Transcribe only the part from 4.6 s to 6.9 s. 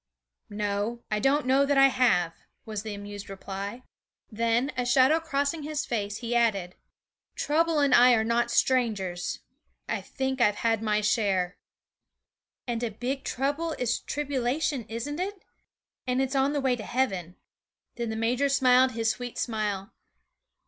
a shadow crossing his face, he added: